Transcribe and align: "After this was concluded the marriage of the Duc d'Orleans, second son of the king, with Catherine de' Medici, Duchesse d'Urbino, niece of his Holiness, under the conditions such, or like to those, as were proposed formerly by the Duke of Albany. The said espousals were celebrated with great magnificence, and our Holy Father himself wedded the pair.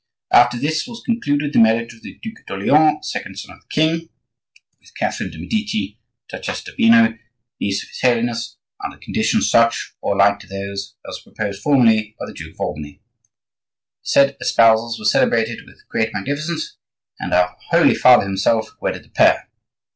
"After 0.33 0.57
this 0.57 0.87
was 0.87 1.03
concluded 1.05 1.53
the 1.53 1.59
marriage 1.59 1.93
of 1.93 2.01
the 2.01 2.17
Duc 2.23 2.43
d'Orleans, 2.47 3.07
second 3.07 3.37
son 3.37 3.55
of 3.55 3.61
the 3.61 3.67
king, 3.69 4.09
with 4.79 4.95
Catherine 4.95 5.29
de' 5.29 5.37
Medici, 5.37 5.99
Duchesse 6.27 6.63
d'Urbino, 6.63 7.19
niece 7.59 7.83
of 7.83 7.89
his 7.89 8.01
Holiness, 8.01 8.57
under 8.83 8.95
the 8.97 9.03
conditions 9.03 9.47
such, 9.47 9.93
or 10.01 10.15
like 10.17 10.39
to 10.39 10.47
those, 10.47 10.95
as 11.07 11.23
were 11.23 11.31
proposed 11.33 11.61
formerly 11.61 12.15
by 12.19 12.25
the 12.25 12.33
Duke 12.33 12.55
of 12.55 12.59
Albany. 12.59 12.99
The 14.01 14.07
said 14.09 14.37
espousals 14.41 14.97
were 14.97 15.05
celebrated 15.05 15.59
with 15.67 15.87
great 15.87 16.11
magnificence, 16.13 16.77
and 17.19 17.31
our 17.31 17.55
Holy 17.69 17.93
Father 17.93 18.23
himself 18.25 18.71
wedded 18.81 19.03
the 19.03 19.09
pair. 19.09 19.49